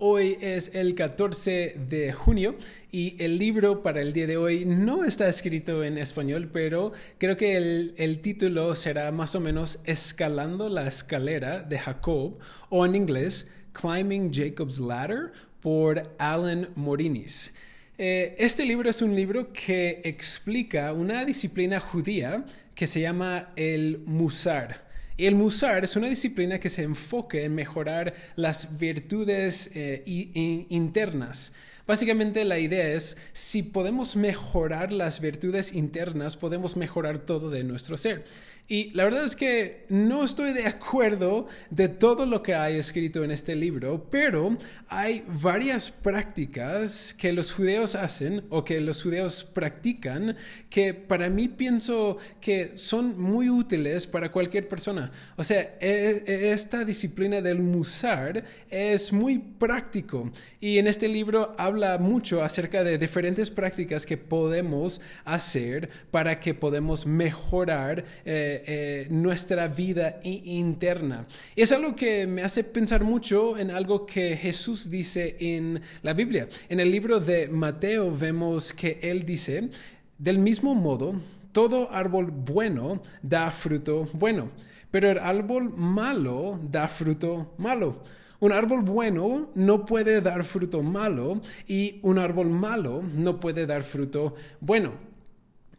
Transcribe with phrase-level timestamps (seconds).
[0.00, 2.54] Hoy es el 14 de junio
[2.92, 7.36] y el libro para el día de hoy no está escrito en español, pero creo
[7.36, 12.38] que el, título será más o menos Escalando la escalera de Jacob
[12.68, 17.52] o en inglés Climbing Jacob's Ladder por Alan Morinis.
[17.98, 22.44] Eh, este libro es un libro que explica una disciplina judía
[22.76, 24.87] que se llama el Musar.
[25.18, 31.52] El Musar es una disciplina que se enfoca en mejorar las virtudes eh, internas.
[31.88, 37.96] Básicamente la idea es, si podemos mejorar las virtudes internas, podemos mejorar todo de nuestro
[37.96, 38.26] ser.
[38.70, 43.24] Y la verdad es que no estoy de acuerdo de todo lo que hay escrito
[43.24, 49.42] en este libro, pero hay varias prácticas que los judeos hacen o que los judeos
[49.42, 50.36] practican
[50.68, 55.12] que para mí pienso que son muy útiles para cualquier persona.
[55.38, 60.30] O sea, e, e, esta disciplina del musar es muy práctico
[60.60, 66.54] y en este libro habla mucho acerca de diferentes prácticas que podemos hacer para que
[66.54, 68.04] podamos mejorar.
[68.24, 71.26] Eh, eh, nuestra vida interna.
[71.54, 76.12] Y es algo que me hace pensar mucho en algo que Jesús dice en la
[76.12, 76.48] Biblia.
[76.68, 79.70] En el libro de Mateo vemos que él dice,
[80.18, 81.20] del mismo modo,
[81.52, 84.50] todo árbol bueno da fruto bueno,
[84.90, 88.02] pero el árbol malo da fruto malo.
[88.40, 93.82] Un árbol bueno no puede dar fruto malo y un árbol malo no puede dar
[93.82, 94.92] fruto bueno.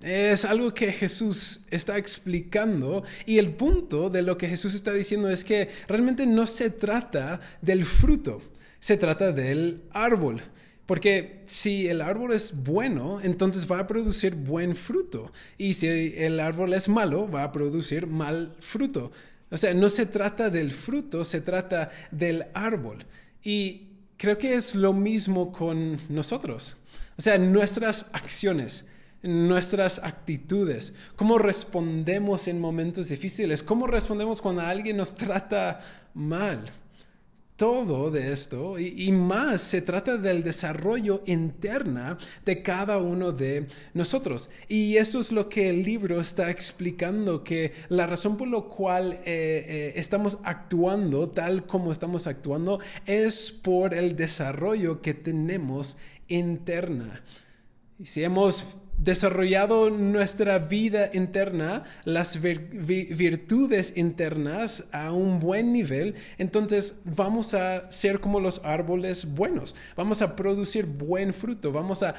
[0.02, 5.30] Es algo que Jesús está explicando y el punto de lo que Jesús está diciendo
[5.30, 8.42] es que realmente no se trata del fruto,
[8.80, 10.42] se trata del árbol.
[10.86, 15.32] Porque si el árbol es bueno, entonces va a producir buen fruto.
[15.56, 19.12] Y si el árbol es malo, va a producir mal fruto.
[19.52, 23.06] O sea, no se trata del fruto, se trata del árbol.
[23.44, 26.78] Y creo que es lo mismo con nosotros.
[27.18, 28.86] O sea, nuestras acciones
[29.22, 35.82] nuestras actitudes, cómo respondemos en momentos difíciles, cómo respondemos cuando alguien nos trata
[36.14, 36.72] mal.
[37.60, 44.50] Todo de esto y, más se trata del desarrollo interna de cada uno de nosotros.
[44.70, 49.12] Y eso es lo que el libro está explicando, que la razón por la cual
[49.12, 55.98] eh, eh, estamos actuando tal como estamos actuando es por el desarrollo que tenemos
[56.30, 57.26] interna.
[57.98, 67.54] Y hemos desarrollado nuestra vida interna, las virtudes internas a un buen nivel, entonces vamos
[67.54, 72.16] a ser como los árboles buenos, vamos a producir buen fruto, vamos a,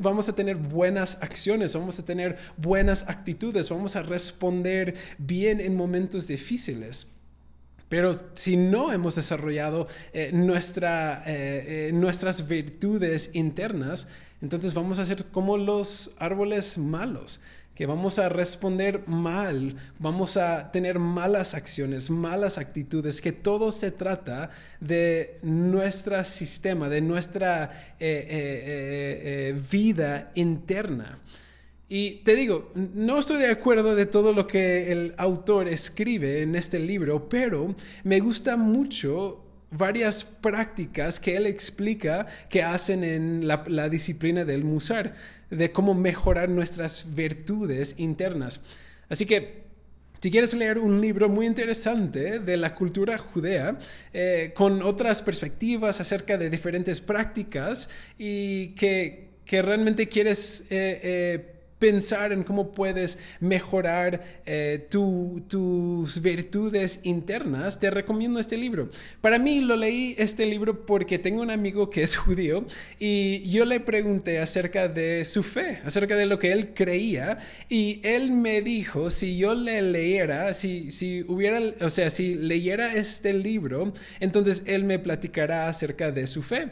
[0.00, 5.74] vamos a tener buenas acciones, vamos a tener buenas actitudes, vamos a responder bien en
[5.74, 7.12] momentos difíciles.
[7.90, 14.06] Pero si no hemos desarrollado eh, nuestra, eh, eh, nuestras virtudes internas,
[14.42, 17.40] entonces vamos a ser como los árboles malos,
[17.74, 23.90] que vamos a responder mal, vamos a tener malas acciones, malas actitudes, que todo se
[23.90, 24.50] trata
[24.80, 29.20] de nuestro sistema, de nuestra eh, eh,
[29.54, 31.20] eh, vida interna.
[31.88, 36.54] Y te digo, no estoy de acuerdo de todo lo que el autor escribe en
[36.56, 37.74] este libro, pero
[38.04, 45.14] me gusta mucho varias prácticas que él explica que hacen en la, disciplina del musar,
[45.50, 48.60] de cómo mejorar nuestras virtudes internas.
[49.08, 49.64] Así que
[50.20, 53.78] si quieres leer un libro muy interesante de la cultura judea,
[54.12, 57.88] eh, con otras perspectivas acerca de diferentes prácticas
[58.18, 67.80] y que, realmente quieres eh, eh, pensar en cómo puedes mejorar eh, tus virtudes internas,
[67.80, 68.88] te recomiendo este libro.
[69.20, 72.64] Para mí lo leí este libro porque tengo un amigo que es judío
[73.00, 78.00] y yo le pregunté acerca de su fe, acerca de lo que él creía y
[78.04, 83.32] él me dijo si yo le leyera, si, si hubiera, o sea, si leyera este
[83.32, 86.68] libro, entonces él me platicará acerca de su fe.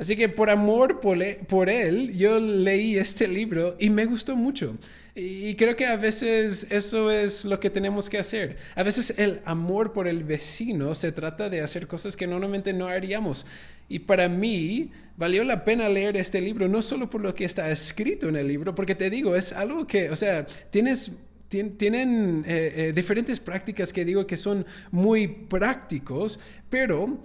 [0.00, 4.74] Así que por amor por, él, yo leí este libro y me gustó mucho.
[5.14, 8.56] Y creo que a veces eso es lo que tenemos que hacer.
[8.76, 12.88] A veces el amor por el vecino se trata de hacer cosas que normalmente no
[12.88, 13.44] haríamos.
[13.90, 17.70] Y para mí valió la pena leer este libro, no solo por lo que está
[17.70, 21.12] escrito en el libro, porque te digo, es algo que, o sea, tienes
[21.50, 26.38] tienen eh, eh, diferentes prácticas que digo que son muy prácticos,
[26.70, 27.18] pero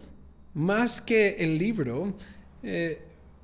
[0.56, 2.18] más que el libro,
[2.66, 3.02] eh,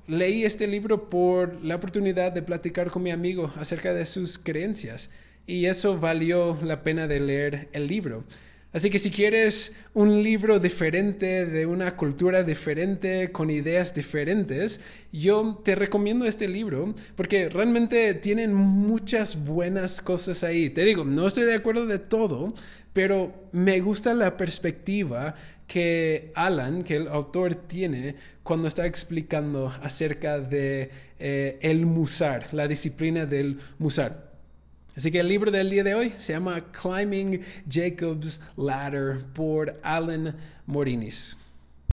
[0.08, 5.10] leí este libro por la oportunidad de platicar con mi amigo acerca de sus creencias
[5.46, 8.24] y eso valió la pena de leer el libro.
[8.72, 14.80] Así que si quieres un libro diferente, de una cultura diferente, con ideas diferentes,
[15.12, 20.70] yo te recomiendo este libro porque realmente tienen muchas buenas cosas ahí.
[20.70, 22.54] Te digo, no estoy de acuerdo de todo,
[22.94, 25.34] pero me gusta la perspectiva
[25.66, 32.66] que Alan, que el autor tiene cuando está explicando acerca de eh, el musar, la
[32.68, 34.31] disciplina del musar.
[34.96, 40.36] Así que el libro del día de hoy se llama Climbing Jacob's Ladder por Alan
[40.66, 41.38] Morinis.